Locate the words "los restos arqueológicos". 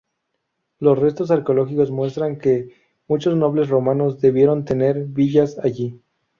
0.79-1.91